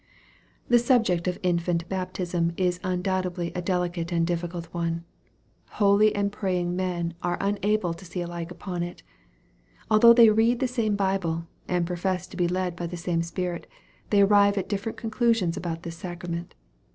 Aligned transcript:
The 0.67 0.79
subject 0.79 1.27
of 1.27 1.37
infant 1.43 1.87
baptism 1.87 2.53
is 2.57 2.79
undoubtedly 2.83 3.51
a 3.53 3.61
delicate 3.61 4.11
and 4.11 4.25
difficult 4.25 4.65
one. 4.73 5.03
Holy 5.77 6.11
and 6.15 6.31
praying 6.31 6.75
men 6.75 7.13
are 7.21 7.37
unable 7.39 7.93
to 7.93 8.03
see 8.03 8.21
alike 8.21 8.49
upon 8.49 8.81
it. 8.81 9.03
Although 9.91 10.13
they 10.15 10.31
read 10.31 10.59
the 10.59 10.67
same 10.67 10.95
Bible, 10.95 11.45
and 11.67 11.85
profess 11.85 12.25
to 12.29 12.35
be 12.35 12.47
led 12.47 12.75
by 12.75 12.87
the 12.87 12.97
same 12.97 13.21
Spirit, 13.21 13.67
they 14.09 14.21
arrive 14.21 14.57
at 14.57 14.69
diiferent 14.69 14.95
conclusions 14.97 15.55
about 15.55 15.83
this 15.83 15.97
sacrament. 15.97 16.55